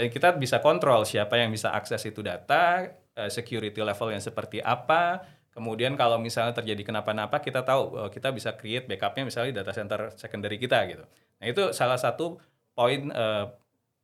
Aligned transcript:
dan 0.00 0.08
kita 0.08 0.32
bisa 0.40 0.64
kontrol 0.64 1.04
siapa 1.04 1.36
yang 1.36 1.52
bisa 1.52 1.76
akses 1.76 2.00
itu 2.08 2.24
data, 2.24 2.88
uh, 3.20 3.28
security 3.28 3.84
level 3.84 4.08
yang 4.08 4.24
seperti 4.24 4.64
apa. 4.64 5.20
Kemudian 5.52 5.92
kalau 5.92 6.16
misalnya 6.16 6.56
terjadi 6.56 6.88
kenapa-napa, 6.88 7.36
kita 7.44 7.60
tahu 7.60 8.00
uh, 8.00 8.08
kita 8.08 8.32
bisa 8.32 8.56
create 8.56 8.88
backupnya 8.88 9.28
misalnya 9.28 9.60
data 9.60 9.76
center 9.76 10.08
secondary 10.16 10.56
kita 10.56 10.80
gitu. 10.88 11.04
Nah 11.36 11.46
itu 11.52 11.76
salah 11.76 12.00
satu 12.00 12.40
poin 12.72 13.12
uh, 13.12 13.52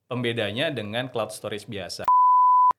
pembedanya 0.04 0.68
dengan 0.68 1.08
cloud 1.08 1.32
storage 1.32 1.64
biasa. 1.64 2.04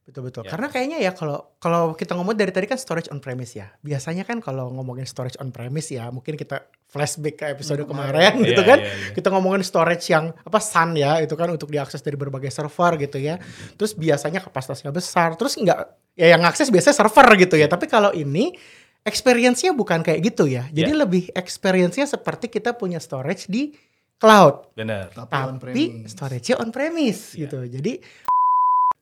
Betul 0.07 0.23
betul. 0.31 0.47
Ya. 0.47 0.55
Karena 0.55 0.67
kayaknya 0.71 0.97
ya 1.03 1.11
kalau 1.11 1.51
kalau 1.59 1.91
kita 1.91 2.15
ngomong 2.15 2.31
dari 2.31 2.55
tadi 2.55 2.63
kan 2.63 2.79
storage 2.79 3.11
on 3.11 3.19
premise 3.19 3.59
ya. 3.59 3.67
Biasanya 3.83 4.23
kan 4.23 4.39
kalau 4.39 4.71
ngomongin 4.71 5.03
storage 5.03 5.35
on 5.37 5.51
premise 5.51 5.91
ya, 5.91 6.07
mungkin 6.09 6.39
kita 6.39 6.63
flashback 6.87 7.35
ke 7.35 7.45
episode 7.51 7.83
Hmm, 7.83 7.91
kemarin 7.91 8.39
Iya, 8.39 8.55
gitu 8.55 8.63
kan. 8.63 8.79
iya, 8.79 8.87
iya. 8.87 9.11
Kita 9.11 9.27
ngomongin 9.35 9.67
storage 9.67 10.07
yang 10.07 10.31
apa 10.31 10.63
SAN 10.63 10.95
ya, 10.95 11.19
itu 11.19 11.35
kan 11.35 11.51
untuk 11.51 11.67
diakses 11.67 11.99
dari 11.99 12.15
berbagai 12.15 12.47
server 12.47 12.95
gitu 13.03 13.19
ya. 13.19 13.35
Terus 13.75 13.99
biasanya 13.99 14.39
kapasitasnya 14.39 14.95
besar. 14.95 15.35
Terus 15.35 15.59
enggak 15.59 15.91
ya 16.15 16.31
yang 16.31 16.41
akses 16.47 16.71
biasanya 16.71 16.95
server 17.03 17.27
gitu 17.35 17.59
ya. 17.59 17.67
Tapi 17.67 17.91
kalau 17.91 18.15
ini 18.15 18.55
experience-nya 19.03 19.75
bukan 19.75 20.07
kayak 20.07 20.23
gitu 20.23 20.47
ya. 20.47 20.71
Jadi 20.71 20.91
Iya. 20.95 21.01
lebih 21.03 21.23
experience-nya 21.35 22.07
seperti 22.07 22.47
kita 22.47 22.79
punya 22.79 23.03
storage 23.03 23.51
di 23.51 23.75
cloud 24.17 24.71
Benar. 24.71 25.11
Tapi, 25.11 25.31
tapi 25.59 25.83
storage-nya 26.07 26.63
on 26.63 26.71
premise 26.71 27.35
Iya. 27.35 27.39
gitu. 27.43 27.59
Jadi 27.67 27.93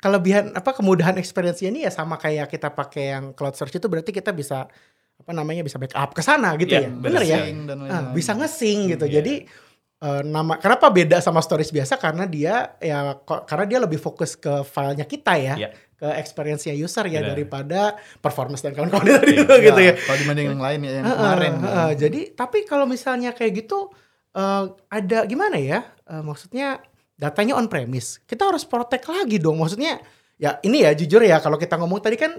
kelebihan 0.05 0.53
apa 0.53 0.69
kemudahan 0.69 1.17
experience 1.17 1.59
ini 1.59 1.81
ya 1.81 1.89
sama 1.89 2.15
kayak 2.15 2.45
kita 2.47 2.69
pakai 2.69 3.09
yang 3.11 3.33
cloud 3.33 3.57
search 3.57 3.73
itu 3.73 3.89
berarti 3.89 4.13
kita 4.13 4.29
bisa 4.29 4.69
apa 5.15 5.31
namanya 5.31 5.65
bisa 5.65 5.75
backup 5.75 6.11
ke 6.11 6.21
sana 6.21 6.53
gitu 6.55 6.75
Iya, 6.75 6.85
ya. 6.85 6.89
Bener 6.93 7.21
ya? 7.23 7.37
Dan 7.41 7.77
Ah, 7.81 8.05
lain-lain. 8.05 8.13
bisa 8.13 8.31
nge-sync 8.31 8.79
gitu. 8.93 9.05
Iya. 9.07 9.13
Jadi 9.17 9.33
eh, 9.97 10.21
nama 10.23 10.53
kenapa 10.55 10.91
beda 10.91 11.17
sama 11.17 11.39
storage 11.39 11.71
biasa 11.71 11.95
karena 11.95 12.27
dia 12.27 12.75
ya 12.77 13.17
karena 13.25 13.65
dia 13.65 13.79
lebih 13.79 13.97
fokus 13.97 14.35
ke 14.35 14.61
filenya 14.63 15.03
kita 15.03 15.33
ya. 15.35 15.55
Iya. 15.57 15.69
Ke 15.95 16.11
experience-nya 16.19 16.75
user 16.75 17.07
ya 17.07 17.23
Benar. 17.23 17.31
daripada 17.31 17.81
performance 18.19 18.59
dan 18.59 18.75
kawan-kawan 18.75 19.07
tadi 19.15 19.39
Iya. 19.39 19.55
gitu 19.71 19.81
ya. 19.81 19.93
Kalau 19.95 20.17
dibanding 20.19 20.47
yang 20.51 20.61
lain 20.61 20.79
ya 20.79 20.91
yang 20.93 21.05
Heeh, 21.07 21.17
kemarin. 21.17 21.53
heeh. 21.57 21.89
jadi 21.97 22.19
tapi 22.35 22.57
kalau 22.63 22.85
misalnya 22.85 23.31
kayak 23.31 23.65
gitu 23.65 23.89
eh, 24.31 24.63
ada 24.91 25.19
gimana 25.23 25.55
ya? 25.55 25.79
Eh, 26.05 26.21
maksudnya 26.21 26.83
datanya 27.15 27.55
on 27.55 27.71
premise. 27.71 28.19
Kita 28.23 28.51
harus 28.51 28.67
protect 28.67 29.07
lagi 29.07 29.39
dong. 29.39 29.59
Maksudnya 29.59 29.99
ya 30.35 30.59
ini 30.67 30.83
ya 30.83 30.91
jujur 30.91 31.23
ya 31.23 31.39
kalau 31.39 31.55
kita 31.55 31.79
ngomong 31.79 32.03
tadi 32.03 32.19
kan 32.19 32.35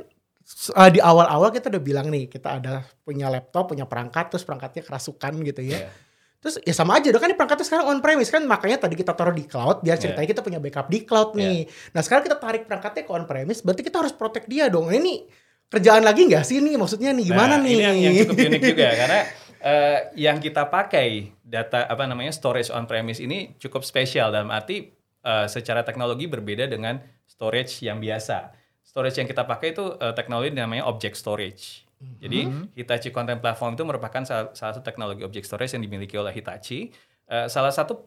eh, 0.76 0.90
di 0.92 1.00
awal-awal 1.00 1.48
kita 1.48 1.72
udah 1.72 1.82
bilang 1.82 2.06
nih 2.12 2.28
kita 2.28 2.60
ada 2.60 2.84
punya 3.02 3.32
laptop, 3.32 3.72
punya 3.72 3.88
perangkat 3.88 4.28
terus 4.32 4.44
perangkatnya 4.44 4.84
kerasukan 4.84 5.32
gitu 5.42 5.62
ya. 5.64 5.88
Iya. 5.88 5.90
Terus 6.36 6.62
ya 6.62 6.74
sama 6.76 7.00
aja 7.00 7.08
dong 7.08 7.18
kan 7.18 7.32
ini 7.32 7.36
perangkatnya 7.36 7.66
sekarang 7.66 7.86
on 7.90 7.98
premise 8.04 8.30
kan 8.30 8.44
makanya 8.44 8.86
tadi 8.86 8.94
kita 8.94 9.16
taruh 9.16 9.34
di 9.34 9.48
cloud 9.48 9.80
biar 9.82 9.96
ceritanya 9.96 10.28
kita 10.28 10.44
punya 10.44 10.60
backup 10.60 10.86
di 10.92 11.02
cloud 11.02 11.34
nih. 11.34 11.66
Nah 11.96 12.00
sekarang 12.04 12.22
kita 12.28 12.36
tarik 12.36 12.68
perangkatnya 12.68 13.02
ke 13.08 13.12
on 13.16 13.24
premise 13.24 13.64
berarti 13.64 13.82
kita 13.82 14.04
harus 14.04 14.12
protect 14.14 14.46
dia 14.46 14.68
dong. 14.68 14.92
Nah, 14.92 14.94
Ini 15.00 15.26
kerjaan 15.66 16.06
lagi 16.06 16.28
nggak 16.30 16.44
sih 16.46 16.62
nih 16.62 16.78
maksudnya 16.78 17.10
nih 17.10 17.24
gimana 17.26 17.58
Nah, 17.58 17.66
nih? 17.66 17.74
Ini 17.74 17.82
yang, 17.82 17.96
yang 17.98 18.14
cukup 18.22 18.36
unik 18.38 18.62
juga 18.62 18.88
karena 18.94 19.20
eh, 19.66 20.14
yang 20.14 20.38
kita 20.38 20.70
pakai 20.70 21.34
data 21.42 21.90
apa 21.90 22.06
namanya 22.06 22.30
storage 22.30 22.70
on 22.70 22.86
premise 22.86 23.18
ini 23.18 23.58
cukup 23.58 23.82
spesial 23.82 24.30
dalam 24.30 24.54
arti 24.54 24.94
eh, 25.26 25.46
secara 25.50 25.82
teknologi 25.82 26.30
berbeda 26.30 26.70
dengan 26.70 27.02
storage 27.26 27.82
yang 27.82 27.98
biasa. 27.98 28.54
Storage 28.86 29.18
yang 29.18 29.26
kita 29.26 29.42
pakai 29.42 29.74
itu 29.74 29.98
eh, 29.98 30.14
teknologi 30.14 30.54
namanya 30.54 30.86
object 30.86 31.18
storage. 31.18 31.86
Jadi 31.96 32.44
Hitachi 32.76 33.08
Content 33.08 33.40
Platform 33.40 33.72
itu 33.72 33.80
merupakan 33.88 34.20
salah, 34.20 34.52
salah 34.52 34.76
satu 34.76 34.84
teknologi 34.84 35.24
object 35.24 35.48
storage 35.48 35.72
yang 35.72 35.82
dimiliki 35.88 36.20
oleh 36.20 36.28
Hitachi. 36.28 36.92
Eh, 37.26 37.46
salah 37.48 37.72
satu 37.72 38.04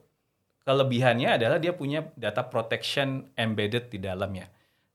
kelebihannya 0.61 1.41
adalah 1.41 1.57
dia 1.57 1.73
punya 1.73 2.05
data 2.13 2.45
protection 2.45 3.25
embedded 3.33 3.89
di 3.89 3.97
dalamnya. 3.97 4.45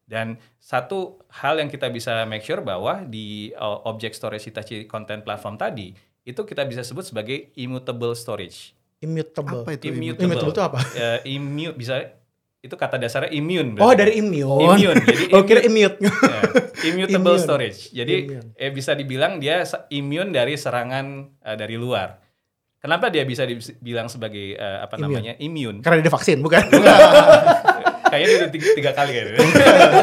Dan 0.06 0.38
satu 0.60 1.18
hal 1.42 1.58
yang 1.58 1.72
kita 1.72 1.90
bisa 1.90 2.22
make 2.28 2.44
sure 2.44 2.60
bahwa 2.60 3.02
di 3.08 3.50
uh, 3.56 3.88
object 3.88 4.14
storage 4.14 4.46
Hitachi 4.46 4.84
Content 4.84 5.24
Platform 5.24 5.56
tadi 5.56 5.96
itu 6.24 6.40
kita 6.40 6.64
bisa 6.64 6.80
sebut 6.80 7.04
sebagai 7.04 7.52
immutable 7.54 8.12
storage. 8.12 8.72
Immutable. 8.98 9.62
Apa 9.62 9.76
itu? 9.76 9.88
Immutable. 9.88 10.24
Immutable 10.26 10.50
itu 10.50 10.62
apa? 10.62 10.80
Eh, 10.96 11.18
immute 11.30 11.76
bisa 11.76 11.94
itu 12.58 12.72
kata 12.72 12.96
dasarnya 12.96 13.28
immune. 13.30 13.76
Oh 13.76 13.84
berarti. 13.86 14.00
dari 14.00 14.12
immune. 14.18 14.56
Immune. 14.72 15.00
Jadi 15.04 15.22
Oh 15.36 15.42
kira 15.42 15.60
immute- 15.60 16.00
immute. 16.00 16.16
Ya, 16.74 16.90
immutable 16.90 17.16
Immune. 17.30 17.40
storage. 17.40 17.80
Jadi 17.90 18.14
Immune. 18.26 18.48
eh, 18.54 18.68
bisa 18.68 18.92
dibilang 18.92 19.36
dia 19.36 19.62
immune 19.88 20.30
dari 20.30 20.52
serangan 20.54 21.06
eh, 21.38 21.56
dari 21.56 21.76
luar. 21.76 22.20
Kenapa 22.76 23.08
dia 23.08 23.24
bisa 23.24 23.44
dibilang 23.44 24.08
sebagai 24.08 24.52
eh, 24.52 24.78
apa 24.78 24.96
Immune. 24.96 25.04
namanya 25.06 25.32
immune? 25.38 25.78
Karena 25.80 26.00
dia 26.00 26.08
vaksin 26.10 26.40
bukan? 26.40 26.64
Kayaknya 28.14 28.28
dia 28.28 28.38
udah 28.38 28.50
tiga, 28.50 28.66
tiga 28.72 28.90
kali 28.92 29.10
kayaknya. 29.10 29.38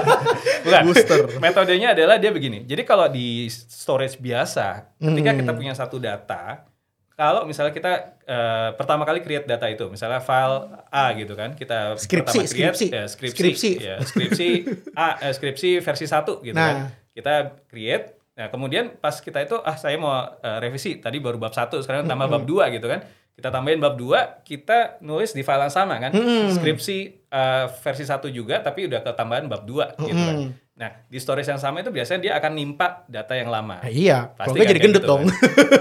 Bukan. 0.66 0.82
Booster. 0.86 1.20
Metodenya 1.38 1.88
adalah 1.92 2.16
dia 2.16 2.30
begini. 2.30 2.64
Jadi 2.64 2.84
kalau 2.84 3.08
di 3.08 3.48
storage 3.50 4.18
biasa, 4.18 4.94
ketika 4.98 5.32
Hmm. 5.32 5.40
kita 5.40 5.52
punya 5.54 5.74
satu 5.74 5.98
data, 5.98 6.68
kalau 7.14 7.46
misalnya 7.46 7.72
kita 7.72 7.92
eh, 8.24 8.70
pertama 8.74 9.04
kali 9.04 9.20
create 9.20 9.44
data 9.44 9.68
itu, 9.68 9.88
misalnya 9.88 10.20
file 10.20 10.72
A 10.88 11.12
gitu 11.14 11.34
kan, 11.34 11.52
kita 11.52 11.96
Skripsi, 11.96 12.16
pertama 12.18 12.42
create, 12.42 12.48
skripsi. 12.48 12.88
ya, 12.90 13.04
skripsi, 13.06 13.36
Skripsi. 13.36 13.72
ya, 13.78 13.96
skripsi 14.02 14.48
A, 14.96 15.08
eh, 15.22 15.32
skripsi 15.32 15.70
versi 15.80 16.06
1 16.06 16.40
gitu 16.42 16.54
Nah. 16.54 16.68
kan. 16.68 16.78
Kita 17.12 17.34
create, 17.66 18.06
nah 18.32 18.48
kemudian 18.48 18.96
pas 18.96 19.12
kita 19.14 19.42
itu 19.42 19.60
ah 19.60 19.76
saya 19.76 19.96
mau 19.96 20.14
eh, 20.16 20.58
revisi, 20.60 20.98
tadi 20.98 21.20
baru 21.20 21.36
bab 21.36 21.52
1, 21.52 21.80
sekarang 21.80 22.06
tambah 22.06 22.28
bab 22.30 22.44
2 22.44 22.72
gitu 22.72 22.88
kan. 22.88 23.04
Kita 23.32 23.50
tambahin 23.50 23.78
bab 23.78 23.96
2, 23.96 24.44
kita 24.44 25.00
nulis 25.00 25.32
di 25.32 25.42
file 25.42 25.66
yang 25.66 25.74
sama 25.74 25.98
kan. 25.98 26.12
Skripsi 26.52 26.98
eh, 27.26 27.66
versi 27.82 28.04
1 28.04 28.22
juga 28.30 28.60
tapi 28.60 28.86
udah 28.86 29.02
ketambahan 29.02 29.46
bab 29.46 29.64
2 29.64 29.98
gitu 30.00 30.14
kan. 30.14 30.36
Mm-mm. 30.38 30.50
Nah, 30.72 30.90
di 31.06 31.18
storage 31.18 31.46
yang 31.46 31.58
sama 31.58 31.80
itu 31.80 31.90
biasanya 31.90 32.20
dia 32.20 32.34
akan 32.36 32.52
nimpa 32.52 33.06
data 33.06 33.34
yang 33.34 33.48
lama. 33.48 33.80
Nah, 33.80 33.88
iya, 33.88 34.34
Pasti 34.34 34.58
kan 34.58 34.66
jadi 34.68 34.82
gendut 34.82 35.02
gitu 35.02 35.10
dong. 35.10 35.24
kan. 35.30 35.36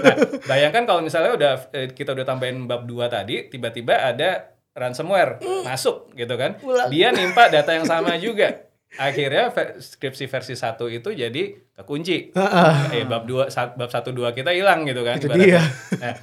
Nah, 0.05 0.15
bayangkan 0.45 0.83
kalau 0.85 1.01
misalnya 1.01 1.31
udah 1.33 1.51
eh, 1.71 1.89
kita 1.89 2.11
udah 2.11 2.21
tambahin 2.23 2.65
bab 2.65 2.85
2 2.85 2.93
tadi, 3.07 3.47
tiba-tiba 3.47 3.97
ada 3.97 4.53
ransomware 4.71 5.37
masuk 5.63 6.13
gitu 6.13 6.33
kan. 6.33 6.55
Ulang. 6.61 6.87
Dia 6.87 7.09
nimpa 7.11 7.49
data 7.49 7.71
yang 7.71 7.83
sama 7.83 8.15
juga. 8.15 8.69
Akhirnya 8.93 9.47
ver- 9.49 9.79
skripsi 9.79 10.27
versi 10.27 10.53
1 10.53 10.67
itu 10.91 11.09
jadi 11.09 11.43
kekunci. 11.73 12.35
eh, 12.91 13.03
bab 13.03 13.23
2 13.23 13.47
bab 13.73 13.89
1 13.89 14.11
2 14.11 14.31
kita 14.33 14.51
hilang 14.51 14.83
gitu 14.83 15.01
kan. 15.01 15.15
Itu 15.17 15.31
dia. 15.31 15.63
Nah, 15.97 16.13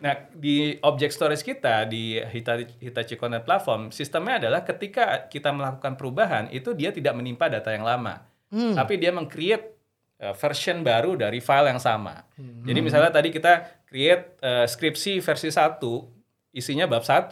nah, 0.00 0.14
di 0.32 0.76
object 0.82 1.12
storage 1.14 1.44
kita 1.44 1.88
di 1.88 2.18
Hitachi, 2.20 2.80
Hitachi 2.80 3.14
Content 3.16 3.44
Platform, 3.44 3.88
sistemnya 3.94 4.40
adalah 4.42 4.64
ketika 4.66 5.28
kita 5.28 5.52
melakukan 5.52 5.96
perubahan 5.96 6.44
itu 6.52 6.72
dia 6.72 6.92
tidak 6.92 7.16
menimpa 7.16 7.48
data 7.48 7.72
yang 7.72 7.84
lama. 7.84 8.24
Hmm. 8.52 8.76
Tapi 8.76 9.00
dia 9.00 9.10
meng-create 9.10 9.76
uh, 10.22 10.34
version 10.36 10.80
baru 10.80 11.16
dari 11.18 11.42
file 11.42 11.72
yang 11.72 11.80
sama. 11.82 12.24
Hmm. 12.36 12.64
Jadi 12.64 12.80
misalnya 12.80 13.10
tadi 13.12 13.28
kita 13.32 13.84
create 13.88 14.38
uh, 14.42 14.64
skripsi 14.64 15.20
versi 15.20 15.48
1, 15.48 15.80
isinya 16.56 16.86
bab 16.88 17.04
1, 17.04 17.30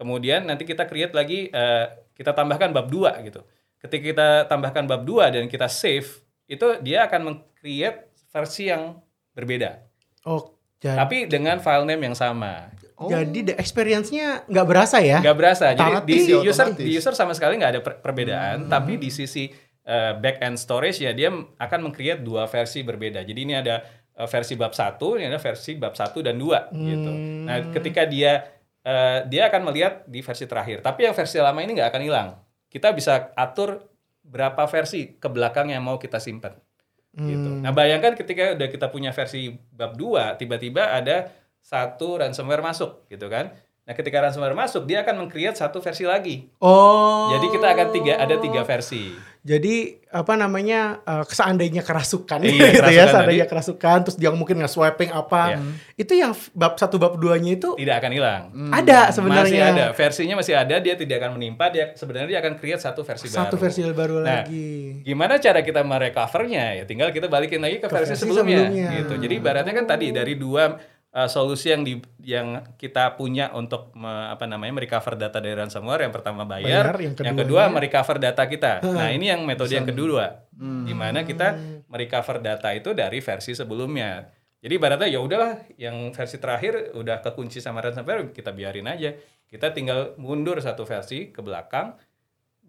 kemudian 0.00 0.48
nanti 0.48 0.64
kita 0.64 0.84
create 0.88 1.12
lagi 1.12 1.48
uh, 1.52 1.88
kita 2.16 2.36
tambahkan 2.36 2.72
bab 2.72 2.88
2 2.88 3.26
gitu. 3.28 3.40
Ketika 3.80 4.02
kita 4.04 4.28
tambahkan 4.48 4.84
bab 4.84 5.08
2 5.08 5.40
dan 5.40 5.44
kita 5.48 5.64
save, 5.64 6.20
itu 6.44 6.76
dia 6.84 7.08
akan 7.08 7.20
meng-create 7.24 8.12
versi 8.28 8.68
yang 8.68 9.00
berbeda. 9.32 9.80
Oh, 10.28 10.59
jadi, 10.80 10.96
Tapi 10.96 11.16
dengan 11.28 11.60
file 11.60 11.84
name 11.84 12.08
yang 12.08 12.16
sama. 12.16 12.72
jadi 13.00 13.52
the 13.52 13.54
experience-nya 13.56 14.44
nggak 14.48 14.66
berasa 14.68 15.00
ya? 15.00 15.20
Nggak 15.20 15.36
berasa. 15.36 15.72
Jadi 15.72 15.92
di, 16.04 16.16
di 16.24 16.32
otomatis. 16.36 16.48
user 16.52 16.68
di 16.76 16.90
user 16.96 17.14
sama 17.16 17.32
sekali 17.36 17.60
nggak 17.60 17.72
ada 17.76 17.80
per- 17.80 18.00
perbedaan, 18.00 18.68
tapi 18.68 18.96
di 19.00 19.08
sisi 19.12 19.48
uh, 19.88 20.16
back 20.20 20.40
end 20.44 20.56
storage 20.60 21.00
ya 21.00 21.12
dia 21.16 21.32
akan 21.32 21.78
meng-create 21.88 22.20
dua 22.20 22.44
versi 22.48 22.84
berbeda. 22.84 23.24
Jadi 23.24 23.40
ini 23.40 23.56
ada 23.56 23.80
uh, 24.20 24.28
versi 24.28 24.56
bab 24.56 24.72
1, 24.76 25.00
ini 25.20 25.24
ada 25.32 25.40
versi 25.40 25.76
bab 25.80 25.96
1 25.96 26.12
dan 26.20 26.36
2 26.36 26.76
gitu. 26.76 27.10
Nah, 27.48 27.56
ketika 27.72 28.04
dia 28.04 28.44
uh, 28.84 29.24
dia 29.28 29.48
akan 29.48 29.72
melihat 29.72 30.04
di 30.04 30.20
versi 30.20 30.44
terakhir. 30.44 30.84
Tapi 30.84 31.08
yang 31.08 31.16
versi 31.16 31.36
lama 31.40 31.60
ini 31.60 31.76
nggak 31.76 31.88
akan 31.92 32.02
hilang. 32.04 32.28
Kita 32.68 32.92
bisa 32.92 33.32
atur 33.36 33.84
berapa 34.20 34.64
versi 34.68 35.16
ke 35.16 35.28
belakang 35.28 35.72
yang 35.72 35.82
mau 35.82 35.96
kita 35.96 36.20
simpan. 36.20 36.54
Gitu. 37.10 37.50
Nah, 37.58 37.74
bayangkan 37.74 38.14
ketika 38.14 38.54
udah 38.54 38.68
kita 38.70 38.86
punya 38.86 39.10
versi 39.10 39.50
bab 39.74 39.98
2, 39.98 40.38
tiba-tiba 40.38 40.94
ada 40.94 41.30
satu 41.60 42.22
ransomware 42.22 42.62
masuk 42.64 43.04
gitu 43.10 43.26
kan. 43.26 43.52
Nah, 43.80 43.92
ketika 43.92 44.20
ransomware 44.20 44.54
masuk, 44.54 44.84
dia 44.84 45.02
akan 45.02 45.14
meng-create 45.18 45.56
satu 45.56 45.80
versi 45.80 46.04
lagi. 46.04 46.46
Oh. 46.60 47.32
Jadi 47.32 47.46
kita 47.50 47.66
akan 47.68 47.86
tiga 47.90 48.12
ada 48.16 48.36
tiga 48.36 48.62
versi. 48.62 49.10
Jadi 49.40 49.96
apa 50.12 50.36
namanya 50.36 51.00
eh, 51.00 51.24
seandainya 51.24 51.80
kerasukan 51.80 52.38
Iya, 52.38 52.50
gitu 52.52 52.60
ya, 52.60 52.70
kerasukan 52.76 53.08
seandainya 53.08 53.40
tadi. 53.40 53.52
kerasukan 53.56 53.98
terus 54.04 54.16
dia 54.16 54.30
mungkin 54.30 54.60
nge 54.60 54.70
swiping 54.70 55.10
apa. 55.10 55.42
Iya. 55.48 55.58
Itu 55.96 56.12
yang 56.12 56.32
bab 56.52 56.76
satu 56.76 57.00
bab 57.00 57.16
duanya 57.16 57.56
itu 57.56 57.72
Tidak 57.72 57.96
akan 57.96 58.10
hilang. 58.12 58.42
ada 58.68 59.08
Masih 59.08 59.14
sebenarnya. 59.16 59.64
ada, 59.72 59.84
versinya 59.90 60.34
masih 60.38 60.54
ada, 60.54 60.76
dia 60.76 60.94
tidak 60.94 61.16
akan 61.18 61.30
menimpa, 61.34 61.72
dia 61.72 61.84
sebenarnya 61.96 62.28
dia 62.28 62.38
akan 62.44 62.52
create 62.60 62.82
satu 62.84 63.00
versi 63.00 63.26
baru. 63.26 63.38
Satu 63.42 63.54
versi 63.56 63.80
baru 63.86 64.14
Nah, 64.20 64.44
lagi. 64.44 65.00
Gimana 65.02 65.40
cara 65.40 65.64
kita 65.64 65.80
merecovernya? 65.80 66.64
Ya 66.78 66.84
tinggal 66.84 67.08
kita 67.10 67.26
balikin 67.26 67.58
lagi 67.58 67.80
ke, 67.80 67.88
versi, 67.88 68.12
versi 68.12 68.22
sebelumnya, 68.22 68.68
sebelumnya. 68.68 68.88
gitu. 69.02 69.14
Jadi 69.18 69.34
ibaratnya 69.34 69.72
kan 69.72 69.86
tadi 69.88 70.12
dari 70.12 70.36
dua 70.36 70.76
uh, 71.12 71.26
solusi 71.26 71.70
yang 71.70 71.82
di 71.82 71.98
yang 72.22 72.62
kita 72.76 73.14
punya 73.14 73.50
untuk 73.52 73.90
me, 73.94 74.30
apa 74.30 74.46
namanya 74.46 74.76
merecover 74.76 75.14
data 75.14 75.38
dari 75.38 75.54
ransomware 75.54 76.06
yang 76.06 76.14
pertama 76.14 76.42
bayar, 76.44 76.90
Bayar, 76.90 76.96
yang 76.96 77.02
yang, 77.02 77.14
keduanya- 77.14 77.40
kedua 77.42 77.62
merecover 77.68 78.16
data 78.18 78.42
kita. 78.46 78.72
Nah 78.84 79.08
ini 79.10 79.26
yang 79.28 79.42
metode 79.42 79.72
yang 79.72 79.86
kedua, 79.86 80.24
di 80.84 80.94
mana 80.94 81.24
kita 81.24 81.48
merecover 81.86 82.38
data 82.38 82.68
itu 82.70 82.90
dari 82.92 83.18
versi 83.18 83.52
sebelumnya. 83.52 84.30
Jadi 84.60 84.72
ibaratnya 84.76 85.08
ya 85.08 85.20
udahlah, 85.24 85.52
yang 85.80 86.12
versi 86.12 86.36
terakhir 86.36 86.92
udah 86.92 87.24
kekunci 87.24 87.58
sama 87.58 87.80
ransomware 87.80 88.28
kita 88.30 88.52
biarin 88.52 88.86
aja. 88.86 89.16
Kita 89.48 89.72
tinggal 89.72 90.14
mundur 90.14 90.60
satu 90.60 90.84
versi 90.84 91.32
ke 91.32 91.40
belakang 91.40 91.96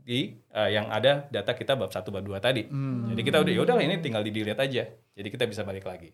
di 0.02 0.34
eh, 0.34 0.70
yang 0.74 0.90
ada 0.90 1.30
data 1.30 1.54
kita 1.54 1.78
bab 1.78 1.94
1 1.94 2.02
bab 2.10 2.24
2 2.26 2.42
tadi. 2.42 2.66
Jadi 3.12 3.22
kita 3.22 3.38
udah 3.38 3.54
ya 3.54 3.62
udahlah 3.62 3.84
ini 3.86 4.02
tinggal 4.02 4.26
di 4.26 4.32
delete 4.34 4.58
aja. 4.58 4.84
Jadi 4.90 5.28
kita 5.30 5.46
bisa 5.46 5.62
balik 5.62 5.86
lagi. 5.86 6.10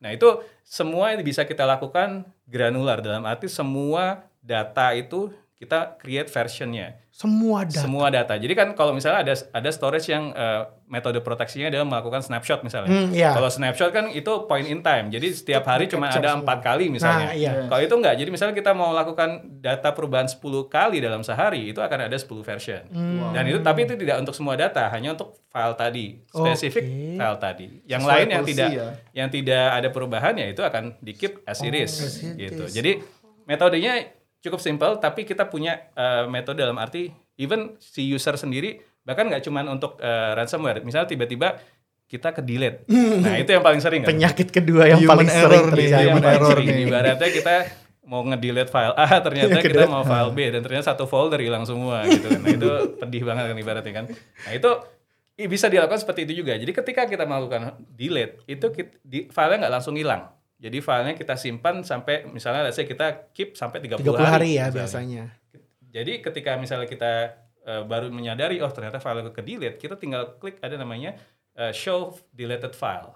Nah, 0.00 0.12
itu 0.12 0.28
semua 0.60 1.16
yang 1.16 1.24
bisa 1.24 1.48
kita 1.48 1.64
lakukan 1.64 2.28
granular 2.44 3.00
dalam 3.00 3.24
arti 3.24 3.48
semua 3.48 4.28
data 4.44 4.92
itu 4.92 5.32
kita 5.56 5.96
create 5.96 6.28
versionnya. 6.28 7.00
Semua 7.16 7.64
data. 7.64 7.80
Semua 7.80 8.06
data. 8.12 8.36
Jadi 8.36 8.52
kan 8.52 8.76
kalau 8.76 8.92
misalnya 8.92 9.24
ada 9.24 9.32
ada 9.32 9.70
storage 9.72 10.12
yang 10.12 10.36
eh, 10.36 10.68
metode 10.84 11.24
proteksinya 11.24 11.72
adalah 11.72 11.88
melakukan 11.88 12.20
snapshot 12.20 12.60
misalnya. 12.60 12.92
Hmm, 12.92 13.08
iya. 13.08 13.32
Kalau 13.32 13.48
snapshot 13.48 13.88
kan 13.88 14.12
itu 14.12 14.28
point 14.44 14.68
in 14.68 14.84
time. 14.84 15.08
Jadi 15.08 15.32
setiap 15.32 15.64
hari 15.64 15.88
cuma 15.88 16.12
ada 16.12 16.36
empat 16.36 16.60
kali 16.60 16.92
misalnya. 16.92 17.32
Nah, 17.32 17.34
iya. 17.34 17.72
Kalau 17.72 17.80
itu 17.80 17.94
enggak. 17.96 18.20
Jadi 18.20 18.28
misalnya 18.28 18.52
kita 18.52 18.76
mau 18.76 18.92
lakukan 18.92 19.48
data 19.64 19.96
perubahan 19.96 20.28
10 20.28 20.44
kali 20.68 21.00
dalam 21.00 21.24
sehari, 21.24 21.72
itu 21.72 21.80
akan 21.80 22.04
ada 22.04 22.16
10 22.20 22.28
version. 22.44 22.84
Hmm. 22.92 23.32
Dan 23.32 23.48
itu 23.48 23.64
tapi 23.64 23.88
itu 23.88 23.96
tidak 23.96 24.20
untuk 24.20 24.36
semua 24.36 24.52
data, 24.60 24.84
hanya 24.92 25.16
untuk 25.16 25.40
file 25.48 25.72
tadi, 25.72 26.20
spesifik 26.28 26.84
Oke. 26.84 27.16
file 27.16 27.38
tadi. 27.40 27.66
Yang 27.88 28.02
Sesuai 28.04 28.12
lain 28.12 28.26
yang 28.28 28.44
porsi 28.44 28.52
tidak 28.52 28.68
ya. 28.68 28.86
yang 29.16 29.28
tidak 29.32 29.66
ada 29.72 29.88
perubahan 29.88 30.34
ya 30.36 30.46
itu 30.52 30.60
akan 30.60 31.00
di 31.00 31.16
keep 31.16 31.40
as 31.48 31.64
it 31.64 31.72
is 31.72 31.92
as 31.96 32.20
it 32.20 32.36
gitu. 32.36 32.68
is. 32.68 32.76
Jadi 32.76 33.00
metodenya 33.48 34.04
cukup 34.46 34.62
simpel 34.62 34.96
tapi 34.96 35.26
kita 35.26 35.50
punya 35.50 35.90
eh, 35.92 36.24
metode 36.30 36.62
dalam 36.62 36.78
arti 36.78 37.10
even 37.36 37.74
si 37.76 38.06
user 38.06 38.38
sendiri 38.38 38.78
bahkan 39.02 39.26
nggak 39.26 39.42
cuman 39.42 39.66
untuk 39.70 39.98
eh, 39.98 40.32
ransomware. 40.34 40.82
Misalnya 40.82 41.06
tiba-tiba 41.06 41.58
kita 42.06 42.30
ke 42.30 42.38
delete. 42.42 42.86
Nah, 43.18 43.34
itu 43.34 43.50
yang 43.50 43.66
paling 43.66 43.82
sering 43.82 44.06
kan. 44.06 44.14
Penyakit 44.14 44.48
kedua 44.54 44.86
yang 44.86 45.02
Human 45.02 45.10
paling 45.10 45.28
error 45.30 45.50
sering 45.50 45.66
terjadi. 45.74 46.06
yang 46.06 46.18
paling 46.22 46.38
error 46.38 46.50
sering. 46.54 46.66
nih. 46.70 46.84
Ibaratnya 46.86 47.30
kita 47.34 47.54
mau 48.06 48.22
nge-delete 48.22 48.70
file 48.70 48.94
A 48.94 49.06
ternyata 49.26 49.58
kita 49.58 49.84
mau 49.90 50.06
file 50.06 50.30
B 50.30 50.38
dan 50.54 50.60
ternyata 50.62 50.94
satu 50.94 51.10
folder 51.10 51.42
hilang 51.42 51.66
semua 51.66 52.06
gitu 52.06 52.30
kan. 52.30 52.40
Nah, 52.46 52.50
itu 52.54 52.68
pedih 53.02 53.22
banget 53.26 53.44
kan 53.50 53.56
ibaratnya 53.58 53.92
kan. 53.94 54.04
Nah, 54.14 54.52
itu 54.54 54.70
bisa 55.36 55.66
dilakukan 55.66 55.98
seperti 55.98 56.30
itu 56.30 56.46
juga. 56.46 56.54
Jadi 56.54 56.72
ketika 56.72 57.02
kita 57.04 57.26
melakukan 57.26 57.74
delete, 57.92 58.40
itu 58.46 58.66
kit- 58.70 58.96
di, 59.02 59.26
filenya 59.26 59.66
nggak 59.66 59.74
langsung 59.74 59.98
hilang. 59.98 60.30
Jadi 60.56 60.80
filenya 60.80 61.12
kita 61.12 61.36
simpan 61.36 61.84
sampai 61.84 62.24
misalnya 62.32 62.64
let's 62.64 62.80
say 62.80 62.88
kita 62.88 63.28
keep 63.36 63.52
sampai 63.60 63.84
30, 63.84 64.00
30 64.00 64.24
hari 64.24 64.56
ya 64.56 64.72
misalnya. 64.72 64.72
biasanya. 64.72 65.24
Jadi 65.92 66.12
ketika 66.24 66.56
misalnya 66.56 66.88
kita 66.88 67.12
eh, 67.64 67.82
baru 67.84 68.08
menyadari 68.08 68.56
oh 68.64 68.72
ternyata 68.72 68.96
file 68.96 69.28
ke 69.28 69.42
delete, 69.44 69.76
kita 69.76 70.00
tinggal 70.00 70.40
klik 70.40 70.56
ada 70.64 70.80
namanya 70.80 71.12
eh, 71.56 71.72
show 71.76 72.16
deleted 72.32 72.72
file. 72.72 73.12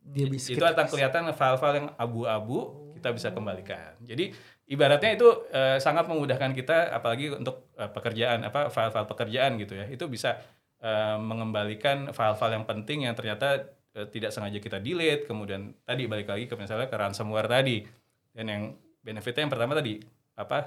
Dia 0.00 0.26
bisa 0.26 0.50
itu 0.50 0.64
akan 0.64 0.86
kelihatan 0.88 1.28
file-file 1.36 1.76
yang 1.76 1.88
abu-abu 1.94 2.90
kita 2.96 3.16
bisa 3.16 3.28
kembalikan. 3.32 3.96
Jadi 4.04 4.32
ibaratnya 4.68 5.16
itu 5.16 5.28
eh, 5.54 5.78
sangat 5.80 6.10
memudahkan 6.10 6.52
kita 6.52 6.90
apalagi 6.90 7.32
untuk 7.32 7.72
eh, 7.78 7.88
pekerjaan 7.88 8.44
apa 8.44 8.68
file-file 8.68 9.08
pekerjaan 9.08 9.56
gitu 9.62 9.78
ya. 9.78 9.86
Itu 9.86 10.10
bisa 10.10 10.36
eh, 10.82 11.16
mengembalikan 11.16 12.10
file-file 12.10 12.60
yang 12.60 12.66
penting 12.66 13.08
yang 13.08 13.14
ternyata 13.14 13.79
eh, 13.96 14.06
tidak 14.10 14.30
sengaja 14.30 14.58
kita 14.58 14.78
delete, 14.78 15.26
kemudian 15.26 15.74
tadi 15.82 16.06
balik 16.06 16.30
lagi 16.30 16.44
ke 16.50 16.54
misalnya 16.54 16.90
ke 16.90 16.96
ransomware 16.96 17.50
tadi. 17.50 17.82
Dan 18.30 18.46
yang 18.46 18.62
benefitnya 19.02 19.48
yang 19.48 19.52
pertama 19.52 19.72
tadi 19.74 19.98
apa 20.38 20.58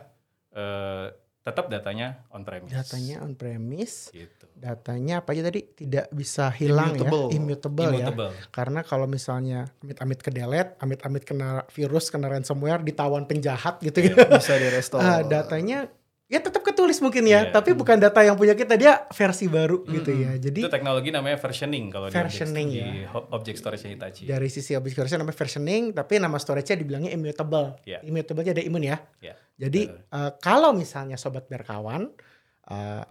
eh, 0.54 1.08
tetap 1.44 1.68
datanya 1.68 2.24
on 2.31 2.48
premise. 2.48 2.72
Datanya 2.72 3.20
on 3.20 3.36
premise, 3.36 4.08
gitu. 4.16 4.48
datanya 4.56 5.20
apa 5.20 5.36
aja 5.36 5.52
tadi 5.52 5.75
tidak 5.75 6.08
bisa 6.16 6.48
hilang 6.56 6.96
Immutable. 6.96 7.28
ya, 7.28 7.36
immutable, 7.36 7.84
ya. 7.84 7.92
Immutable. 7.92 8.31
Karena 8.48 8.80
kalau 8.88 9.08
misalnya 9.12 9.68
amit-amit 9.84 10.20
ke 10.24 10.31
delete, 10.31 10.80
amit-amit 10.80 11.24
kena 11.28 11.68
virus, 11.75 12.08
kena 12.08 12.31
ransomware, 12.31 12.80
ditawan 12.80 13.28
penjahat 13.28 13.84
gitu 13.84 14.08
ya. 14.08 14.16
Bisa 14.40 14.56
di 14.56 14.68
restore. 14.72 15.04
Ah, 15.14 15.20
datanya 15.20 15.92
ya 16.33 16.41
tetap 16.41 16.65
ketulis 16.65 16.97
mungkin 16.97 17.21
ya, 17.24 17.45
Iya. 17.45 17.53
tapi 17.53 17.71
bukan 17.71 18.01
data 18.01 18.18
yang 18.19 18.33
punya 18.33 18.51
kita, 18.51 18.74
dia 18.74 19.06
versi 19.07 19.45
baru 19.45 19.85
gitu 19.85 20.09
ya. 20.09 20.33
Jadi 20.35 20.65
Itu 20.65 20.74
teknologi 20.74 21.13
namanya 21.13 21.38
versioning 21.38 21.88
kalau 21.88 22.09
Versioning, 22.09 22.68
di 22.68 22.81
ya. 22.81 22.83
object, 22.83 22.97
di 22.97 23.06
ho- 23.06 23.27
object 23.30 23.57
storage 23.62 23.85
Hitachi. 23.85 24.24
dari 24.25 24.50
sisi 24.50 24.74
object 24.74 24.97
storage 24.97 25.13
namanya 25.13 25.38
versioning, 25.38 25.83
tapi 25.94 26.18
nama 26.18 26.35
storage-nya 26.35 26.74
dibilangnya 26.75 27.12
immutable. 27.12 27.77
Iya. 27.85 28.01
Immutable-nya 28.01 28.51
ada 28.51 28.63
imun 28.63 28.81
ya. 28.81 28.97
Ya. 29.21 29.38
Jadi 29.56 29.85
betul. 29.88 30.01
eh, 30.09 30.31
kalau 30.39 30.74
misalnya 30.74 31.15
sobat 31.15 31.45
berkawan 31.45 32.09
eh, 32.65 33.06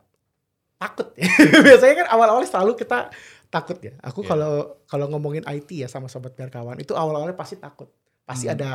takut 0.76 1.14
ya. 1.14 1.30
Biasanya 1.70 1.94
kan 2.02 2.08
awal-awal 2.10 2.42
selalu 2.42 2.74
kita 2.74 3.06
takut 3.46 3.78
ya. 3.78 3.94
Aku 4.02 4.20
Iya. 4.20 4.28
kalau 4.28 4.52
kalau 4.82 5.06
ngomongin 5.08 5.46
IT 5.46 5.70
ya 5.72 5.86
sama 5.86 6.10
sobat 6.10 6.34
berkawan 6.34 6.74
itu 6.76 6.90
awal-awalnya 6.92 7.32
pasti 7.32 7.54
takut. 7.54 7.86
Pasti 8.22 8.46
Hmm. 8.46 8.54
ada 8.54 8.70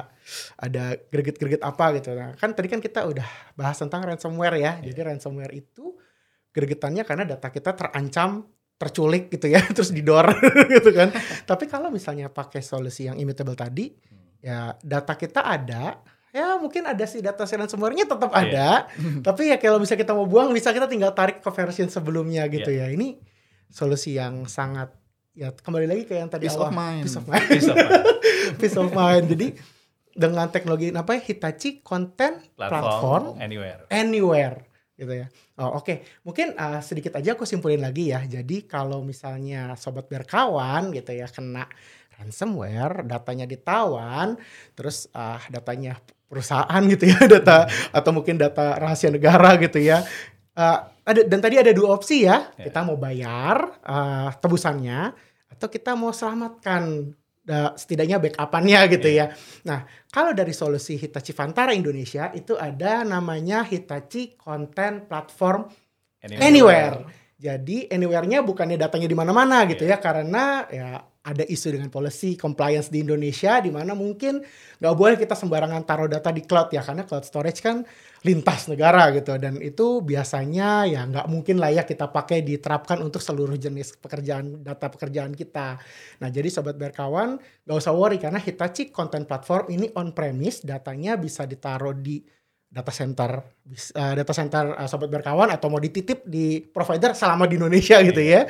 ada 0.60 0.84
greget-greget 1.08 1.64
apa 1.64 1.96
gitu. 1.96 2.12
Nah, 2.12 2.36
kan 2.36 2.52
tadi 2.52 2.68
kan 2.68 2.84
kita 2.84 3.08
udah 3.08 3.26
bahas 3.56 3.80
tentang 3.80 4.04
ransomware 4.04 4.58
ya. 4.60 4.72
Iya. 4.80 4.92
Jadi 4.92 5.00
ransomware 5.08 5.56
itu 5.56 5.96
gregetannya 6.52 7.06
karena 7.06 7.24
data 7.24 7.48
kita 7.48 7.72
terancam 7.72 8.44
terculik 8.78 9.32
gitu 9.32 9.48
ya, 9.50 9.64
terus 9.76 9.90
didor 9.90 10.28
gitu 10.76 10.92
kan. 10.92 11.10
Tapi 11.50 11.66
kalau 11.66 11.90
misalnya 11.90 12.28
pakai 12.28 12.60
solusi 12.62 13.08
yang 13.08 13.16
immutable 13.16 13.56
tadi, 13.56 13.90
Hmm. 13.90 14.38
ya 14.38 14.58
data 14.84 15.16
kita 15.16 15.42
ada, 15.42 15.98
ya 16.30 16.60
mungkin 16.60 16.86
ada 16.86 17.08
sih 17.08 17.24
data 17.24 17.48
ransomware-nya 17.48 18.06
tetap 18.06 18.30
Iya. 18.30 18.42
ada. 18.44 18.70
Tapi 19.24 19.50
ya 19.50 19.58
kalau 19.58 19.80
bisa 19.80 19.96
kita 19.96 20.12
mau 20.14 20.28
buang, 20.28 20.52
bisa 20.52 20.70
kita 20.70 20.86
tinggal 20.86 21.16
tarik 21.16 21.40
ke 21.40 21.50
versi 21.50 21.88
sebelumnya 21.88 22.46
gitu 22.52 22.68
Iya. 22.70 22.92
ya. 22.92 22.94
Ini 22.94 23.08
solusi 23.72 24.14
yang 24.14 24.46
sangat 24.46 24.94
ya 25.38 25.54
kembali 25.54 25.86
lagi 25.86 26.04
ke 26.10 26.18
yang 26.18 26.34
tadi 26.34 26.50
Peace 26.50 26.58
awal. 26.58 26.74
of 26.74 26.78
mind. 26.82 27.04
Peace 27.06 27.18
of 27.22 27.26
mind. 27.30 27.48
Bisa, 27.54 27.72
Pak. 27.78 27.90
Peace 28.58 28.78
of 28.82 28.90
mind. 28.90 29.26
Jadi 29.30 29.48
dengan 30.18 30.50
teknologi 30.50 30.90
apa 30.90 31.14
ya 31.14 31.22
Hitachi 31.22 31.86
Content 31.86 32.42
Platform, 32.58 32.82
platform 32.82 33.24
anywhere. 33.38 33.86
anywhere 33.94 34.66
gitu 34.98 35.14
ya. 35.14 35.30
Oh 35.62 35.78
oke, 35.78 36.02
mungkin 36.26 36.58
uh, 36.58 36.82
sedikit 36.82 37.14
aja 37.22 37.38
aku 37.38 37.46
simpulin 37.46 37.86
lagi 37.86 38.10
ya. 38.10 38.26
Jadi 38.26 38.66
kalau 38.66 39.06
misalnya 39.06 39.78
sobat 39.78 40.10
berkawan 40.10 40.90
gitu 40.90 41.14
ya 41.14 41.30
kena 41.30 41.70
ransomware, 42.18 43.06
datanya 43.06 43.46
ditawan, 43.46 44.42
terus 44.74 45.06
uh, 45.14 45.38
datanya 45.54 46.02
perusahaan 46.26 46.82
gitu 46.90 47.14
ya, 47.14 47.22
data 47.38 47.70
atau 47.94 48.10
mungkin 48.10 48.42
data 48.42 48.74
rahasia 48.82 49.14
negara 49.14 49.54
gitu 49.62 49.78
ya. 49.78 50.02
Uh, 50.58 50.82
ada 51.06 51.22
dan 51.30 51.40
tadi 51.46 51.62
ada 51.62 51.70
dua 51.78 51.94
opsi 51.94 52.26
ya. 52.26 52.50
Ya. 52.58 52.66
Kita 52.74 52.82
mau 52.82 52.98
bayar 52.98 53.78
uh, 53.86 54.34
tebusannya 54.34 55.14
atau 55.58 55.68
kita 55.74 55.98
mau 55.98 56.14
selamatkan 56.14 57.10
da- 57.42 57.74
setidaknya 57.74 58.22
backupannya 58.22 58.80
gitu 58.94 59.10
ya. 59.10 59.34
Nah, 59.66 59.90
kalau 60.14 60.38
dari 60.38 60.54
solusi 60.54 61.02
Hitachi 61.02 61.34
Vantara 61.34 61.74
Indonesia 61.74 62.30
itu 62.38 62.54
ada 62.54 63.02
namanya 63.02 63.66
Hitachi 63.66 64.38
Content 64.38 65.10
Platform 65.10 65.66
Anywhere. 66.22 67.08
Jadi 67.38 67.86
anywhere-nya 67.94 68.42
bukannya 68.42 68.82
datanya 68.82 69.06
di 69.06 69.14
mana-mana 69.14 69.62
gitu 69.70 69.86
ya 69.86 70.02
karena 70.02 70.66
ya 70.74 71.06
ada 71.28 71.44
isu 71.44 71.76
dengan 71.76 71.92
policy 71.92 72.40
compliance 72.40 72.88
di 72.88 73.04
Indonesia 73.04 73.60
di 73.60 73.68
mana 73.68 73.92
mungkin 73.92 74.40
nggak 74.80 74.96
boleh 74.96 75.20
kita 75.20 75.36
sembarangan 75.36 75.84
taruh 75.84 76.08
data 76.08 76.32
di 76.32 76.48
cloud 76.48 76.72
ya 76.72 76.80
karena 76.80 77.04
cloud 77.04 77.28
storage 77.28 77.60
kan 77.60 77.84
lintas 78.24 78.72
negara 78.72 79.12
gitu 79.12 79.36
dan 79.36 79.60
itu 79.60 80.00
biasanya 80.00 80.88
ya 80.88 81.04
nggak 81.04 81.28
mungkin 81.28 81.60
lah 81.60 81.76
ya 81.76 81.84
kita 81.84 82.08
pakai 82.08 82.48
diterapkan 82.48 83.04
untuk 83.04 83.20
seluruh 83.20 83.60
jenis 83.60 84.00
pekerjaan 84.00 84.64
data 84.64 84.88
pekerjaan 84.88 85.36
kita. 85.36 85.76
Nah 86.24 86.30
jadi 86.32 86.48
sobat 86.48 86.80
berkawan 86.80 87.36
nggak 87.68 87.78
usah 87.78 87.92
worry 87.92 88.18
karena 88.18 88.40
Hitachi 88.40 88.90
Content 88.96 89.28
Platform 89.28 89.68
ini 89.68 89.92
on 90.00 90.16
premise 90.16 90.64
datanya 90.64 91.20
bisa 91.20 91.44
ditaruh 91.44 91.94
di 91.94 92.24
data 92.68 92.92
center 92.92 93.32
eh, 93.72 94.14
data 94.16 94.34
center 94.36 94.76
eh, 94.80 94.88
sobat 94.88 95.12
berkawan 95.12 95.52
atau 95.52 95.68
mau 95.68 95.80
dititip 95.80 96.24
di 96.24 96.64
provider 96.64 97.12
selama 97.12 97.44
di 97.48 97.60
Indonesia 97.60 98.00
gitu 98.00 98.24
ya. 98.24 98.48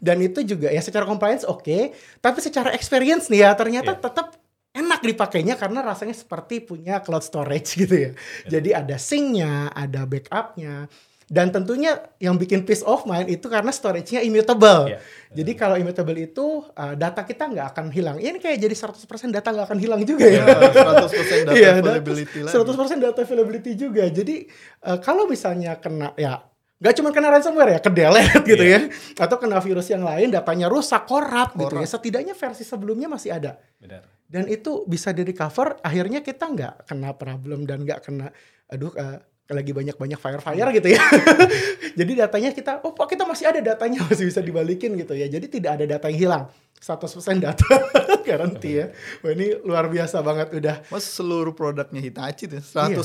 Dan 0.00 0.24
itu 0.24 0.40
juga 0.42 0.72
ya 0.72 0.80
secara 0.80 1.04
compliance 1.04 1.44
oke, 1.44 1.92
tapi 2.18 2.38
secara 2.40 2.72
experience 2.72 3.28
nih 3.28 3.44
ya 3.44 3.52
ternyata 3.52 3.92
Iya. 3.92 4.00
tetap 4.00 4.26
enak 4.70 5.00
dipakainya 5.02 5.54
karena 5.60 5.84
rasanya 5.84 6.16
seperti 6.16 6.64
punya 6.64 7.04
cloud 7.04 7.20
storage 7.20 7.76
gitu 7.84 7.94
ya. 7.94 8.10
Jadi 8.48 8.72
ada 8.72 8.96
sync-nya, 8.96 9.68
ada 9.70 10.08
backup-nya. 10.08 10.88
Dan 11.30 11.54
tentunya 11.54 11.94
yang 12.18 12.34
bikin 12.34 12.66
peace 12.66 12.82
of 12.82 13.06
mind 13.06 13.30
itu 13.30 13.46
karena 13.46 13.70
storage-nya 13.70 14.18
immutable. 14.18 14.90
Iya. 14.90 14.98
Jadi 15.30 15.52
kalau 15.54 15.78
immutable 15.78 16.18
itu 16.18 16.66
uh, 16.74 16.98
data 16.98 17.22
kita 17.22 17.46
nggak 17.46 17.66
akan 17.70 17.86
hilang. 17.94 18.18
Ini 18.18 18.42
kayak 18.42 18.58
jadi 18.58 18.74
100% 18.74 19.30
data 19.30 19.54
nggak 19.54 19.66
akan 19.70 19.78
hilang 19.78 20.02
juga 20.02 20.26
ya. 20.26 20.42
Ya, 20.42 21.06
100% 21.06 21.46
data 21.46 21.54
Iya, 21.60 21.70
availability 21.78 22.38
lagi. 22.42 22.50
100% 22.50 22.98
data 22.98 23.20
availability 23.22 23.72
juga. 23.78 24.10
Jadi 24.10 24.42
eh, 24.82 24.98
kalau 25.06 25.30
misalnya 25.30 25.78
kena 25.78 26.10
ya 26.18 26.42
nggak 26.80 26.94
cuma 26.96 27.12
kena 27.12 27.28
ransomware 27.28 27.76
ya, 27.76 27.80
ke 27.84 27.90
delete 27.92 28.40
gitu 28.48 28.64
Iya. 28.64 28.88
ya, 28.88 28.90
atau 29.20 29.36
kena 29.36 29.60
virus 29.60 29.86
yang 29.92 30.00
lain, 30.00 30.32
datanya 30.32 30.66
rusak, 30.66 31.04
korup 31.04 31.52
gitu 31.54 31.76
ya. 31.76 31.84
Setidaknya 31.86 32.32
versi 32.32 32.64
sebelumnya 32.64 33.06
masih 33.06 33.36
ada. 33.36 33.60
Benar. 33.76 34.02
dan 34.30 34.46
itu 34.46 34.86
bisa 34.86 35.10
di 35.10 35.26
recover 35.26 35.74
akhirnya 35.82 36.22
kita 36.22 36.46
nggak 36.46 36.86
kena 36.86 37.10
problem 37.18 37.66
dan 37.66 37.82
nggak 37.82 37.98
kena 38.06 38.30
aduh 38.70 38.94
eh, 38.94 39.18
lagi 39.50 39.74
banyak-banyak 39.74 40.14
fire-fire 40.14 40.70
gitu 40.70 40.88
ya. 40.94 41.02
jadi 41.98 42.12
datanya 42.26 42.54
kita, 42.54 42.78
oh 42.86 42.94
kita 42.94 43.26
masih 43.26 43.50
ada 43.50 43.58
datanya 43.58 43.98
masih 44.06 44.30
bisa 44.30 44.38
dibalikin 44.38 44.94
gitu 44.94 45.18
ya. 45.18 45.26
Jadi 45.26 45.50
tidak 45.50 45.82
ada 45.82 45.98
data 45.98 46.06
yang 46.06 46.18
hilang. 46.22 46.44
100% 46.80 47.12
data 47.38 47.64
garanti 48.24 48.70
ya. 48.74 48.88
Wah 49.20 49.30
ini 49.30 49.52
luar 49.60 49.86
biasa 49.86 50.20
banget 50.20 50.48
udah 50.50 50.76
Mas 50.88 51.04
seluruh 51.04 51.52
produknya 51.52 52.00
Hitachi 52.00 52.48
tuh 52.48 52.58
100% 52.58 52.96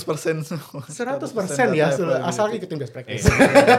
semua. 0.41 0.82
100% 0.82 1.20
100% 1.20 1.75
ya 1.75 1.91
asal 1.91 2.08
availability. 2.15 2.55
ikutin 2.58 2.77
best 2.77 2.94
practice. 2.94 3.27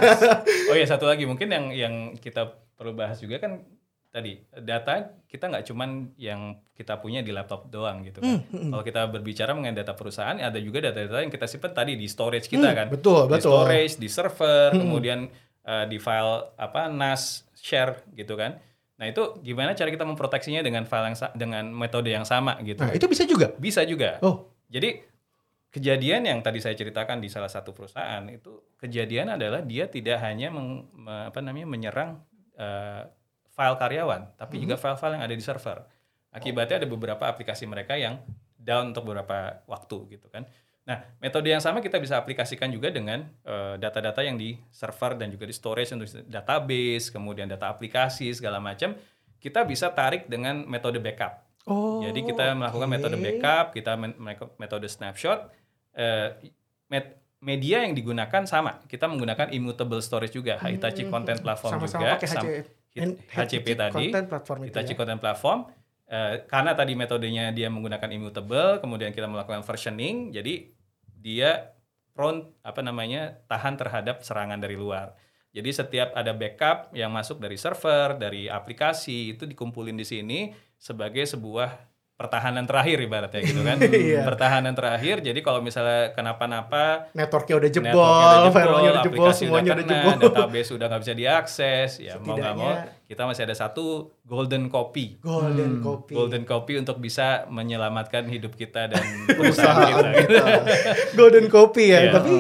oh 0.71 0.77
ya 0.77 0.85
satu 0.85 1.05
lagi 1.05 1.25
mungkin 1.25 1.49
yang 1.49 1.65
yang 1.71 1.95
kita 2.15 2.45
perlu 2.73 2.93
bahas 2.93 3.17
juga 3.19 3.39
kan 3.39 3.65
tadi 4.07 4.37
data 4.55 5.13
kita 5.25 5.45
nggak 5.47 5.65
cuman 5.67 5.89
yang 6.17 6.41
kita 6.73 6.97
punya 6.97 7.21
di 7.21 7.33
laptop 7.33 7.69
doang 7.69 8.01
gitu 8.01 8.21
kan. 8.21 8.45
Kalau 8.49 8.81
kita 8.83 9.09
berbicara 9.09 9.53
mengenai 9.53 9.77
data 9.77 9.93
perusahaan 9.93 10.37
ada 10.37 10.57
juga 10.57 10.81
data-data 10.83 11.21
yang 11.21 11.29
kita 11.31 11.45
simpan 11.45 11.73
tadi 11.75 11.97
di 11.97 12.05
storage 12.05 12.47
kita 12.47 12.65
Hmm, 12.67 12.77
kan. 12.77 12.87
betul, 12.89 13.29
Di 13.29 13.33
betul. 13.33 13.53
storage, 13.53 13.95
di 13.97 14.09
server, 14.09 14.73
kemudian 14.73 15.29
eh, 15.63 15.85
di 15.87 15.97
file 15.97 16.53
apa 16.55 16.89
NAS 16.89 17.45
share 17.55 18.05
gitu 18.13 18.37
kan. 18.37 18.57
Nah, 18.97 19.07
itu 19.07 19.23
gimana 19.41 19.77
cara 19.77 19.93
kita 19.93 20.03
memproteksinya 20.03 20.65
dengan 20.65 20.89
file 20.89 21.13
yang 21.13 21.17
dengan 21.37 21.65
metode 21.69 22.09
yang 22.09 22.25
sama 22.25 22.57
gitu. 22.65 22.81
Nah, 22.81 22.97
itu 22.97 23.05
bisa 23.07 23.29
juga. 23.29 23.53
Bisa 23.55 23.85
juga. 23.85 24.17
Oh, 24.21 24.49
Jadi 24.67 24.99
kejadian 25.69 26.25
yang 26.25 26.39
tadi 26.41 26.59
saya 26.59 26.73
ceritakan 26.73 27.21
di 27.21 27.29
salah 27.29 27.53
satu 27.53 27.71
perusahaan 27.71 28.25
itu 28.27 28.73
kejadian 28.77 29.37
adalah 29.37 29.61
dia 29.61 29.87
tidak 29.87 30.25
hanya 30.25 30.49
meng- 30.49 30.89
me- 30.91 31.29
apa 31.29 31.39
namanya 31.45 31.69
menyerang 31.69 32.11
eh, 32.57 33.05
file 33.53 33.77
karyawan, 33.77 34.33
tapi 34.37 34.57
juga 34.59 34.77
file-file 34.77 35.21
yang 35.21 35.25
ada 35.25 35.33
di 35.33 35.45
server. 35.45 35.79
Akibatnya 36.33 36.81
ada 36.81 36.89
beberapa 36.89 37.25
aplikasi 37.25 37.65
mereka 37.65 37.97
yang 37.97 38.21
down 38.57 38.93
untuk 38.93 39.05
beberapa 39.05 39.61
waktu 39.65 39.97
gitu 40.11 40.29
kan. 40.29 40.49
Nah, 40.87 41.03
metode 41.19 41.51
yang 41.51 41.59
sama 41.59 41.79
kita 41.79 41.99
bisa 41.99 42.15
aplikasikan 42.15 42.71
juga 42.71 42.89
dengan 42.89 43.27
eh, 43.43 43.75
data-data 43.77 44.23
yang 44.23 44.35
di 44.35 44.55
server 44.71 45.15
dan 45.15 45.29
juga 45.29 45.43
di 45.43 45.51
storage 45.51 45.91
untuk 45.91 46.07
database, 46.25 47.11
kemudian 47.11 47.45
data 47.45 47.67
aplikasi 47.67 48.31
segala 48.31 48.57
macam. 48.59 48.95
Kita 49.37 49.63
bisa 49.63 49.91
tarik 49.91 50.27
dengan 50.27 50.63
metode 50.65 50.97
backup. 50.97 51.43
oh. 51.65 52.01
Jadi 52.01 52.23
kita 52.25 52.55
melakukan 52.55 52.87
oke. 52.87 52.95
metode 52.95 53.17
backup, 53.17 53.75
kita 53.75 53.93
men- 53.95 54.15
melakukan 54.17 54.55
metode 54.57 54.87
snapshot. 54.87 55.51
Eh, 55.93 56.55
met- 56.87 57.19
media 57.39 57.83
yang 57.83 57.93
digunakan 57.93 58.43
sama. 58.45 58.81
Kita 58.85 59.07
menggunakan 59.07 59.51
immutable 59.51 59.99
storage 59.99 60.33
juga, 60.33 60.57
Hitachi 60.61 61.05
Content 61.05 61.39
Platform 61.39 61.73
Hmm. 61.73 61.83
Sama-sama 61.83 62.01
juga, 62.01 62.15
pakai 62.17 62.29
sam- 62.29 62.47
HC- 62.47 62.67
Hit- 62.97 63.19
HCP 63.29 63.67
tadi, 63.77 64.07
Content 64.09 64.27
platform 64.27 64.59
itu 64.61 64.67
Hitachi 64.71 64.93
ya. 64.93 64.97
Content 64.97 65.21
Platform. 65.21 65.59
Eh, 66.07 66.35
karena 66.47 66.73
tadi 66.73 66.95
metodenya 66.95 67.51
dia 67.51 67.67
menggunakan 67.67 68.09
immutable, 68.09 68.79
kemudian 68.79 69.11
kita 69.11 69.27
melakukan 69.27 69.61
versioning, 69.61 70.31
jadi 70.31 70.71
dia 71.27 71.75
prone 72.15 72.55
apa 72.63 72.79
namanya 72.87 73.43
tahan 73.51 73.75
terhadap 73.75 74.23
serangan 74.23 74.63
dari 74.63 74.79
luar. 74.79 75.19
Jadi 75.51 75.75
setiap 75.75 76.15
ada 76.15 76.31
backup 76.31 76.95
yang 76.95 77.11
masuk 77.11 77.43
dari 77.43 77.59
server, 77.59 78.15
dari 78.15 78.47
aplikasi 78.47 79.35
itu 79.35 79.43
dikumpulin 79.43 79.99
di 79.99 80.07
sini 80.07 80.41
sebagai 80.79 81.27
sebuah 81.27 81.96
pertahanan 82.17 82.65
terakhir 82.65 82.97
ibaratnya 82.99 83.41
gitu 83.41 83.61
kan. 83.61 83.77
Iya. 83.93 84.25
Pertahanan 84.25 84.73
terakhir. 84.73 85.21
Jadi 85.21 85.41
kalau 85.41 85.61
misalnya 85.61 86.13
kenapa-napa 86.13 87.13
Networknya 87.13 87.55
udah 87.57 87.71
jebol, 87.71 87.93
networknya 87.93 88.41
udah 88.41 88.53
firewall-nya 88.53 88.91
udah 88.91 89.05
jebol, 89.05 89.31
semuanya 89.31 89.71
udah 89.75 89.87
jebol. 89.87 90.15
database 90.19 90.71
udah 90.73 90.87
nggak 90.87 91.03
bisa 91.03 91.15
diakses, 91.15 91.91
ya 91.99 92.13
mau 92.17 92.35
nggak 92.35 92.55
mau 92.55 92.73
Setidaknya- 92.73 93.05
kita 93.07 93.23
masih 93.23 93.43
ada 93.45 93.55
satu 93.55 93.85
golden 94.23 94.67
copy. 94.67 95.21
Golden 95.21 95.79
copy. 95.79 96.13
Golden 96.13 96.43
copy 96.43 96.73
untuk 96.77 96.97
bisa 96.99 97.47
menyelamatkan 97.47 98.27
hidup 98.27 98.53
kita 98.53 98.89
dan 98.89 99.03
perusahaan 99.37 99.87
kita. 99.87 100.09
gitu. 100.19 100.37
golden 101.15 101.47
copy 101.47 101.85
ya. 101.87 102.01
Iya. 102.01 102.13
Tapi 102.13 102.35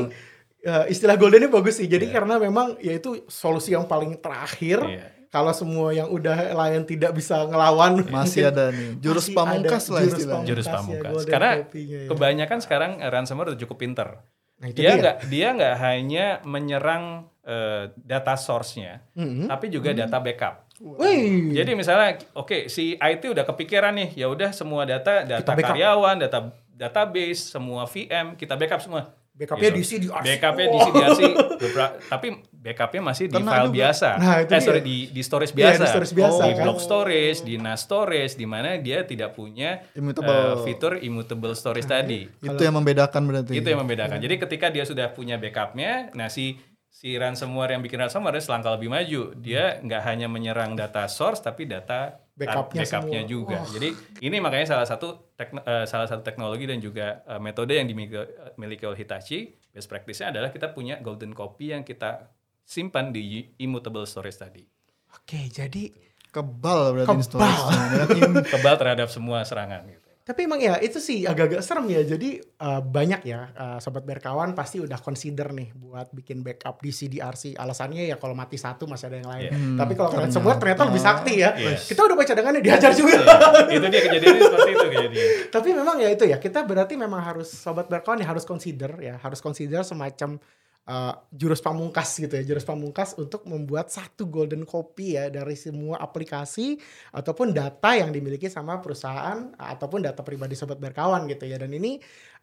uh, 0.64 0.84
istilah 0.86 1.14
golden 1.14 1.42
ini 1.42 1.48
bagus 1.48 1.76
sih. 1.76 1.86
Jadi 1.86 2.08
karena 2.08 2.36
memang 2.36 2.80
ya 2.80 2.92
itu 2.92 3.24
solusi 3.26 3.72
yang 3.72 3.84
paling 3.84 4.18
terakhir. 4.18 4.80
Iya. 4.82 5.06
Kalau 5.28 5.50
semua 5.50 5.90
yang 5.90 6.06
udah 6.06 6.52
lain 6.52 6.82
tidak 6.82 7.12
bisa 7.12 7.44
ngelawan, 7.44 8.00
Masih 8.08 8.48
ada 8.48 8.70
nih 8.70 8.96
jurus 8.98 9.26
Masih 9.26 9.36
pamungkas 9.36 9.84
ada 9.84 9.92
lah 9.92 10.02
jurus 10.02 10.14
istilahnya. 10.14 10.46
Jurus 10.46 10.66
Pamungkas 10.66 10.86
ya, 10.88 11.02
pamungkas. 11.04 11.24
Karena 11.28 11.50
ya. 11.68 12.00
kebanyakan 12.08 12.58
sekarang 12.60 12.90
eh, 12.98 13.10
ransomware 13.10 13.48
udah 13.52 13.60
cukup 13.60 13.76
pinter. 13.78 14.08
Nah, 14.56 14.66
itu 14.66 14.78
dia 14.78 14.88
dia. 14.88 14.96
nggak 14.96 15.16
dia 15.28 15.48
nggak 15.52 15.74
hanya 15.78 16.26
menyerang 16.42 17.04
eh, 17.42 17.92
data 17.94 18.34
source-nya, 18.34 19.04
Mhm. 19.14 19.46
tapi 19.46 19.68
juga 19.68 19.92
data 19.92 20.18
backup. 20.18 20.66
Wih. 20.76 21.52
Jadi 21.52 21.72
misalnya, 21.72 22.20
oke 22.32 22.66
si 22.66 22.94
IT 22.94 23.22
udah 23.24 23.44
kepikiran 23.44 23.94
nih, 23.94 24.12
ya 24.14 24.26
udah 24.26 24.50
semua 24.50 24.82
data 24.82 25.22
data 25.22 25.52
karyawan, 25.52 26.18
data 26.18 26.50
database, 26.68 27.48
semua 27.48 27.84
VM 27.84 28.34
kita 28.34 28.54
backup 28.54 28.80
semua. 28.80 29.14
Backupnya 29.36 29.68
Gitu. 29.68 29.76
diisi 29.76 29.96
di 29.98 30.08
arsip. 30.08 30.32
Backupnya 30.32 30.66
diisi 30.66 30.90
di 30.90 31.02
arsip, 31.02 31.30
beberapa- 31.60 31.94
tapi 32.08 32.26
backupnya 32.56 33.02
masih 33.04 33.24
di 33.26 33.36
file 33.36 33.44
juga. 33.62 33.76
biasa. 33.76 34.08
Nah, 34.16 34.36
itu 34.38 34.48
eh 34.48 34.56
dia. 34.56 34.64
sorry 34.64 34.80
di 34.80 34.96
di 35.08 35.20
storage 35.20 35.52
Iya, 35.52 35.58
biasa. 35.60 35.76
di 35.76 35.86
storage 35.86 36.14
biasa, 36.14 36.40
di 36.42 36.52
kan. 36.52 36.64
block 36.64 36.78
storage, 36.78 37.38
di 37.42 37.54
NAS 37.54 37.80
storage, 37.82 38.32
di 38.32 38.46
mana 38.46 38.68
dia 38.78 38.98
tidak 39.02 39.30
punya 39.32 39.84
Immutable. 39.92 40.32
eh, 40.32 40.54
fitur 40.62 40.92
immutable 40.98 41.52
storage 41.52 41.84
tadi. 41.84 42.24
Itu 42.34 42.58
yang 42.58 42.74
membedakan 42.74 43.22
berarti. 43.22 43.52
Itu 43.52 43.68
yang 43.68 43.80
membedakan. 43.82 44.16
Jadi 44.16 44.34
ketika 44.38 44.66
dia 44.68 44.82
sudah 44.82 45.06
punya 45.10 45.36
backupnya, 45.36 46.08
nah 46.12 46.26
si 46.26 46.56
si 46.96 47.12
ransomware 47.12 47.76
yang 47.76 47.84
bikin 47.84 48.00
ransomware 48.00 48.40
selangkah 48.40 48.72
lebih 48.72 48.88
maju. 48.88 49.36
Dia 49.36 49.84
nggak 49.84 50.02
hanya 50.08 50.32
menyerang 50.32 50.72
data 50.72 51.04
source 51.06 51.44
tapi 51.44 51.68
data 51.68 52.24
Backupnya 52.32 52.84
backupnya 52.88 53.20
semua. 53.20 53.28
juga. 53.28 53.58
Jadi 53.68 53.88
ini 54.24 54.36
makanya 54.40 54.72
salah 54.72 54.88
satu 54.88 55.32
tekno- 55.36 55.60
eh, 55.60 55.84
salah 55.84 56.08
satu 56.08 56.24
teknologi 56.24 56.64
dan 56.64 56.80
juga 56.80 57.20
eh, 57.22 57.36
metode 57.36 57.76
yang 57.76 57.84
dimiliki 57.84 58.16
miliki 58.56 58.84
oleh 58.84 58.96
Hitachi 58.96 59.56
best 59.72 59.92
practice-nya 59.92 60.32
adalah 60.32 60.48
kita 60.48 60.72
punya 60.72 60.96
golden 60.98 61.36
copy 61.36 61.76
yang 61.76 61.84
kita 61.84 62.32
simpan 62.64 63.12
di 63.12 63.44
immutable 63.56 64.08
storage 64.08 64.40
tadi. 64.40 64.64
Oke, 65.12 65.48
jadi 65.48 65.92
Kebal 66.28 66.92
berarti 66.92 67.08
Kebal. 67.08 67.24
storage-nya. 67.24 68.04
Kebal 68.52 68.74
terhadap 68.76 69.08
semua 69.08 69.40
serangan 69.40 69.84
gitu. 69.84 70.05
Tapi 70.26 70.42
emang 70.42 70.58
ya 70.58 70.74
itu 70.82 70.98
sih 70.98 71.22
agak-agak 71.22 71.62
serem 71.62 71.86
ya. 71.86 72.02
Jadi 72.02 72.42
eh, 72.42 72.80
banyak 72.82 73.22
ya 73.22 73.46
eh, 73.54 73.78
sobat 73.78 74.02
berkawan 74.02 74.58
pasti 74.58 74.82
udah 74.82 74.98
consider 74.98 75.54
nih 75.54 75.70
buat 75.78 76.10
bikin 76.10 76.42
backup 76.42 76.82
di 76.82 76.90
CDRC. 76.90 77.54
Alasannya 77.54 78.10
ya 78.10 78.18
kalau 78.18 78.34
mati 78.34 78.58
satu 78.58 78.90
masih 78.90 79.06
ada 79.06 79.22
yang 79.22 79.30
lain. 79.30 79.50
Iya. 79.54 79.58
Tapi 79.78 79.92
kalau 79.94 80.10
kalian 80.10 80.26
ternyata. 80.26 80.42
semua 80.42 80.58
ternyata 80.58 80.82
lebih 80.90 81.02
sakti 81.06 81.34
ya. 81.38 81.54
Iya. 81.54 81.78
Kita 81.78 82.00
udah 82.02 82.16
baca 82.18 82.26
cadangannya 82.26 82.58
dihajar 82.58 82.90
juga. 82.98 83.22
itu 83.70 83.86
dia 83.86 84.02
kejadiannya 84.02 84.42
seperti 84.50 84.70
itu 84.74 84.86
kejadian. 84.90 85.30
Tapi 85.54 85.68
memang 85.70 85.96
ya 86.02 86.08
itu 86.10 86.24
ya 86.26 86.36
kita 86.42 86.58
berarti 86.66 86.94
memang 86.98 87.22
harus 87.22 87.46
sobat 87.46 87.86
berkawan 87.86 88.18
ya 88.18 88.26
harus 88.26 88.42
consider 88.42 88.98
ya 88.98 89.22
harus 89.22 89.38
consider 89.38 89.86
semacam 89.86 90.42
uh, 90.86 91.14
jurus 91.34 91.60
pamungkas 91.62 92.14
gitu 92.18 92.34
ya 92.34 92.44
jurus 92.46 92.66
pamungkas 92.66 93.18
untuk 93.18 93.44
membuat 93.46 93.90
satu 93.90 94.26
golden 94.30 94.62
copy 94.62 95.18
ya 95.18 95.30
dari 95.30 95.58
semua 95.58 95.98
aplikasi 95.98 96.78
ataupun 97.14 97.50
data 97.50 97.98
yang 97.98 98.14
dimiliki 98.14 98.46
sama 98.46 98.78
perusahaan 98.78 99.54
ataupun 99.58 100.06
data 100.06 100.22
pribadi 100.22 100.54
sobat 100.54 100.78
berkawan 100.78 101.26
gitu 101.26 101.46
ya 101.46 101.58
dan 101.58 101.74
ini 101.74 101.98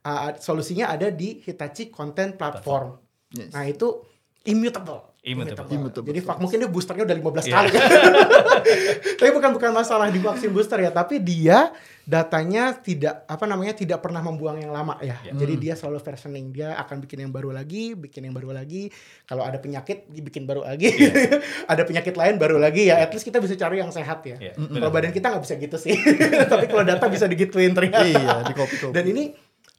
uh, 0.06 0.36
solusinya 0.38 0.92
ada 0.92 1.10
di 1.10 1.40
Hitachi 1.40 1.90
Content 1.90 2.36
Platform. 2.36 3.00
Yes. 3.34 3.52
Nah 3.56 3.66
itu 3.66 4.04
immutable. 4.46 5.13
Immutable. 5.24 5.72
Immutable. 5.72 6.08
Jadi 6.12 6.20
fuck, 6.20 6.36
mungkin 6.44 6.60
dia 6.60 6.68
boosternya 6.68 7.08
udah 7.08 7.16
15 7.16 7.48
Iya. 7.48 7.54
kali. 7.56 7.70
tapi 9.24 9.32
bukan 9.32 9.52
bukan 9.56 9.72
masalah 9.72 10.12
di 10.12 10.20
vaksin 10.20 10.52
booster 10.52 10.84
ya, 10.84 10.92
tapi 10.92 11.24
dia 11.24 11.72
datanya 12.04 12.76
tidak 12.76 13.24
apa 13.24 13.48
namanya 13.48 13.72
tidak 13.72 14.04
pernah 14.04 14.20
membuang 14.20 14.60
yang 14.60 14.76
lama 14.76 15.00
ya. 15.00 15.16
Ya. 15.24 15.32
Jadi 15.32 15.54
dia 15.56 15.74
selalu 15.80 16.04
versioning. 16.04 16.52
Dia 16.52 16.76
akan 16.76 17.08
bikin 17.08 17.24
yang 17.24 17.32
baru 17.32 17.56
lagi, 17.56 17.96
bikin 17.96 18.28
yang 18.28 18.36
baru 18.36 18.52
lagi. 18.52 18.92
Kalau 19.24 19.48
ada 19.48 19.56
penyakit 19.64 20.12
dibikin 20.12 20.44
baru 20.44 20.68
lagi. 20.68 20.92
ada 21.72 21.88
penyakit 21.88 22.20
lain 22.20 22.36
baru 22.36 22.60
lagi 22.60 22.92
ya. 22.92 23.00
At 23.00 23.16
least 23.16 23.24
kita 23.24 23.40
bisa 23.40 23.56
cari 23.56 23.80
yang 23.80 23.96
sehat 23.96 24.28
ya. 24.28 24.36
Iya, 24.36 24.60
Kalau 24.60 24.92
badan 24.92 25.16
kita 25.16 25.32
nggak 25.32 25.44
bisa 25.48 25.56
gitu 25.56 25.78
sih. 25.80 25.96
tapi 26.52 26.68
kalau 26.68 26.84
data 26.84 27.08
bisa 27.08 27.32
digituin 27.32 27.72
ternyata. 27.72 28.04
iya, 28.04 28.44
di 28.44 28.52
copy-copy. 28.52 28.92
Dan 28.92 29.08
ini 29.08 29.32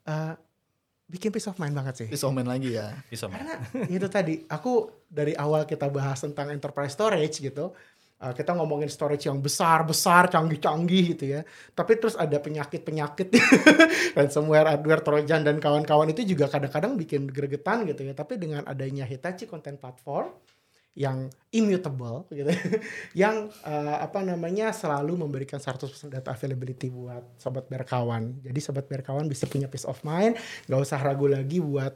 uh, 0.08 0.32
bikin 1.04 1.30
peace 1.30 1.48
of 1.48 1.56
mind 1.60 1.76
banget 1.76 1.94
sih. 2.04 2.08
Peace 2.08 2.24
of 2.24 2.32
mind 2.32 2.48
lagi 2.48 2.74
ya. 2.74 2.96
Bisa 3.08 3.28
Karena 3.28 3.60
itu 3.86 4.06
tadi 4.08 4.40
aku 4.48 5.04
dari 5.04 5.36
awal 5.36 5.68
kita 5.68 5.92
bahas 5.92 6.24
tentang 6.24 6.50
enterprise 6.50 6.96
storage 6.96 7.44
gitu. 7.44 7.72
uh, 8.24 8.32
kita 8.32 8.56
ngomongin 8.56 8.88
storage 8.88 9.28
yang 9.28 9.36
besar-besar, 9.42 10.32
canggih-canggih 10.32 11.04
gitu 11.12 11.24
ya. 11.36 11.40
Tapi 11.76 12.00
terus 12.00 12.16
ada 12.16 12.40
penyakit-penyakit 12.40 13.28
ransomware, 14.16 14.70
hardware, 14.70 15.02
trojan 15.04 15.44
dan 15.44 15.60
kawan-kawan 15.60 16.08
itu 16.08 16.24
juga 16.24 16.48
kadang-kadang 16.48 16.96
bikin 16.96 17.28
gregetan 17.28 17.84
gitu 17.84 18.06
ya. 18.08 18.16
Tapi 18.16 18.40
dengan 18.40 18.64
adanya 18.64 19.04
Hitachi 19.04 19.44
Content 19.44 19.76
Platform 19.76 20.32
yang 20.94 21.26
immutable 21.50 22.22
gitu 22.30 22.54
yang 23.26 23.50
uh, 23.66 23.98
apa 23.98 24.22
namanya 24.22 24.70
selalu 24.70 25.26
memberikan 25.26 25.58
100% 25.58 25.90
data 26.06 26.30
availability 26.30 26.86
buat 26.86 27.34
sobat 27.34 27.66
berkawan. 27.66 28.38
Jadi 28.46 28.60
sobat 28.62 28.86
berkawan 28.86 29.26
bisa 29.26 29.50
punya 29.50 29.66
peace 29.66 29.86
of 29.86 29.98
mind, 30.06 30.38
nggak 30.70 30.80
usah 30.80 31.02
ragu 31.02 31.26
lagi 31.26 31.58
buat 31.58 31.94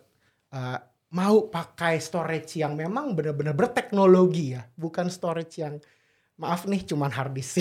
uh, 0.51 0.79
mau 1.15 1.49
pakai 1.49 2.03
storage 2.03 2.61
yang 2.61 2.75
memang 2.75 3.15
benar-benar 3.15 3.55
berteknologi 3.55 4.59
ya, 4.59 4.67
bukan 4.75 5.09
storage 5.09 5.63
yang 5.63 5.79
maaf 6.39 6.71
nih 6.71 6.87
cuman 6.87 7.11
hard 7.11 7.35
disk. 7.35 7.59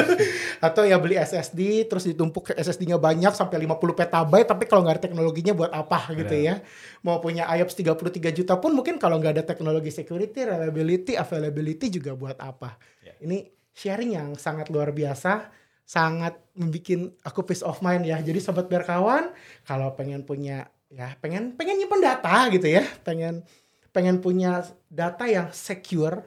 Atau 0.66 0.88
ya 0.88 0.96
beli 0.96 1.20
SSD 1.20 1.84
terus 1.84 2.08
ditumpuk 2.08 2.48
SSD-nya 2.48 2.96
banyak 2.96 3.36
sampai 3.36 3.60
50 3.68 3.76
petabyte 3.92 4.48
tapi 4.48 4.64
kalau 4.64 4.88
nggak 4.88 4.96
ada 4.96 5.04
teknologinya 5.04 5.52
buat 5.52 5.68
apa 5.68 6.16
gitu 6.16 6.32
ya. 6.32 6.64
Mau 7.04 7.20
punya 7.20 7.44
IOPS 7.44 7.76
33 7.84 8.32
juta 8.32 8.56
pun 8.56 8.72
mungkin 8.72 8.96
kalau 8.96 9.20
nggak 9.20 9.36
ada 9.36 9.44
teknologi 9.44 9.92
security 9.92 10.48
reliability 10.48 11.12
availability 11.12 11.92
juga 11.92 12.16
buat 12.16 12.40
apa. 12.40 12.80
Ya. 13.04 13.12
ini 13.20 13.52
sharing 13.76 14.16
yang 14.16 14.28
sangat 14.40 14.72
luar 14.72 14.90
biasa 14.96 15.52
sangat 15.86 16.34
membuat 16.56 17.14
aku 17.20 17.44
peace 17.44 17.62
of 17.62 17.84
mind 17.84 18.08
ya. 18.08 18.16
Jadi 18.24 18.40
sobat 18.40 18.66
berkawan 18.72 19.28
kalau 19.68 19.92
pengen 19.92 20.24
punya 20.24 20.72
ya 20.88 21.12
pengen 21.20 21.52
pengen 21.52 21.84
nyimpen 21.84 22.00
data 22.00 22.48
gitu 22.48 22.64
ya. 22.64 22.82
Pengen 23.04 23.44
pengen 23.92 24.24
punya 24.24 24.64
data 24.88 25.28
yang 25.28 25.52
secure 25.52 26.24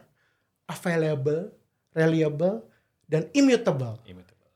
available 0.69 1.59
reliable 1.93 2.65
dan 3.10 3.29
immutable 3.34 3.98
Immutable. 4.05 4.50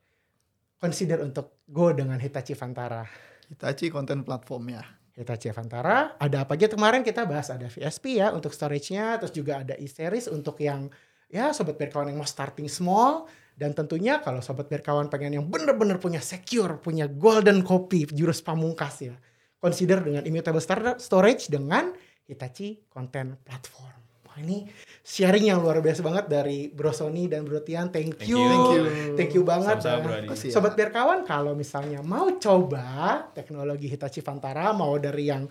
consider 0.77 1.21
untuk 1.21 1.63
go 1.69 1.89
dengan 1.93 2.17
Hitachi 2.21 2.53
Vantara 2.53 3.05
Hitachi 3.53 3.93
konten 3.93 4.25
platformnya. 4.25 4.81
Hitachi 5.13 5.53
Vantara 5.53 6.17
ada 6.17 6.41
apa 6.41 6.57
aja 6.57 6.65
kemarin 6.65 7.05
kita 7.05 7.29
bahas 7.29 7.53
ada 7.53 7.69
VSP 7.69 8.17
ya 8.17 8.33
untuk 8.33 8.49
storage-nya 8.49 9.21
terus 9.21 9.29
juga 9.29 9.61
ada 9.61 9.77
e-series 9.77 10.25
untuk 10.25 10.57
yang 10.57 10.89
ya 11.29 11.53
sobat 11.53 11.77
berkawan 11.77 12.09
yang 12.09 12.17
mau 12.17 12.25
starting 12.25 12.65
small 12.65 13.29
dan 13.53 13.77
tentunya 13.77 14.17
kalau 14.25 14.41
sobat 14.41 14.65
berkawan 14.65 15.13
pengen 15.13 15.37
yang 15.37 15.45
bener-bener 15.45 16.01
punya 16.01 16.17
secure 16.17 16.81
punya 16.81 17.05
golden 17.05 17.61
copy 17.61 18.09
jurus 18.09 18.41
pamungkas 18.41 19.05
ya 19.05 19.13
consider 19.61 20.01
dengan 20.01 20.25
immutable 20.25 20.61
storage 20.97 21.45
dengan 21.45 21.93
Hitachi 22.25 22.89
Content 22.89 23.37
Platform 23.45 24.02
Wah 24.33 24.41
ini 24.41 24.65
sharing 25.05 25.45
yang 25.53 25.61
luar 25.61 25.77
biasa 25.77 26.01
banget 26.01 26.25
dari 26.25 26.65
Bro 26.73 26.89
Sony 26.89 27.29
dan 27.29 27.45
Bro 27.45 27.61
Tian 27.61 27.93
thank 27.93 28.17
Thank 28.17 28.33
you. 28.33 28.41
Thank 28.41 28.65
you. 28.73 28.83
Thank 29.13 29.31
you 29.37 29.43
banget 29.45 29.77
Sama-sama, 29.77 30.25
ya. 30.25 30.33
Ya. 30.33 30.49
Sobat 30.49 30.73
Berkawan 30.73 31.21
kalau 31.21 31.53
misalnya 31.53 32.01
mau 32.01 32.33
coba 32.41 33.29
teknologi 33.37 33.93
Hitachi 33.93 34.25
Vantara 34.25 34.73
mau 34.73 34.97
dari 34.97 35.29
yang 35.29 35.45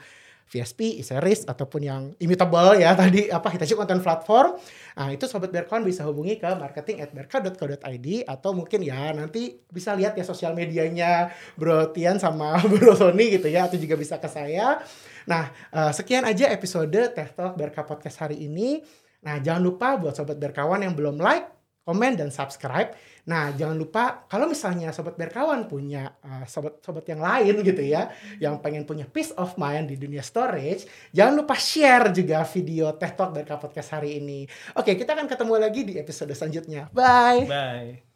VSP, 0.52 1.00
e-series 1.00 1.48
ataupun 1.48 1.80
yang 1.80 2.02
immutable 2.20 2.76
ya 2.76 2.92
tadi 3.00 3.32
apa 3.32 3.48
Hitachi 3.48 3.72
Content 3.72 4.04
Platform. 4.04 4.60
Nah, 4.92 5.08
itu 5.08 5.24
sobat 5.24 5.48
Berkawan 5.48 5.80
bisa 5.80 6.04
hubungi 6.04 6.36
ke 6.36 6.52
marketing@berka.co.id 6.52 8.28
atau 8.28 8.50
mungkin 8.52 8.84
ya 8.84 9.16
nanti 9.16 9.56
bisa 9.72 9.96
lihat 9.96 10.12
ya 10.12 10.28
sosial 10.28 10.52
medianya 10.52 11.32
Bro 11.56 11.96
Tian 11.96 12.20
sama 12.20 12.60
Bro 12.70 13.00
Sony 13.00 13.32
gitu 13.32 13.48
ya 13.48 13.64
atau 13.64 13.80
juga 13.80 13.96
bisa 13.96 14.20
ke 14.20 14.28
saya. 14.28 14.84
Nah, 15.24 15.48
eh, 15.72 15.92
sekian 15.96 16.28
aja 16.28 16.52
episode 16.52 17.16
Teh 17.16 17.28
Talk 17.32 17.56
Berka 17.56 17.88
Podcast 17.88 18.20
hari 18.20 18.44
ini. 18.44 18.84
Nah, 19.22 19.38
jangan 19.38 19.62
lupa 19.62 19.96
buat 19.96 20.18
sobat 20.18 20.36
berkawan 20.36 20.82
yang 20.82 20.98
belum 20.98 21.16
like, 21.16 21.61
komen 21.82 22.14
dan 22.14 22.30
subscribe. 22.30 22.94
Nah, 23.26 23.54
jangan 23.54 23.78
lupa 23.78 24.26
kalau 24.26 24.50
misalnya 24.50 24.90
sobat 24.90 25.14
berkawan 25.14 25.70
punya 25.70 26.10
uh, 26.22 26.42
sobat-sobat 26.46 27.06
yang 27.06 27.22
lain 27.22 27.62
gitu 27.62 27.82
ya, 27.82 28.10
yang 28.42 28.58
pengen 28.58 28.82
punya 28.82 29.06
peace 29.06 29.30
of 29.38 29.54
mind 29.58 29.94
di 29.94 29.96
dunia 29.98 30.22
storage, 30.22 30.86
jangan 31.14 31.42
lupa 31.42 31.54
share 31.54 32.10
juga 32.10 32.42
video 32.46 32.94
Teh 32.98 33.12
Talk 33.14 33.30
Berka 33.30 33.58
Podcast 33.58 33.94
hari 33.94 34.18
ini. 34.18 34.46
Oke, 34.74 34.98
kita 34.98 35.14
akan 35.14 35.30
ketemu 35.30 35.54
lagi 35.58 35.80
di 35.86 35.94
episode 35.98 36.34
selanjutnya. 36.34 36.90
Bye. 36.90 37.46
Bye. 37.46 38.11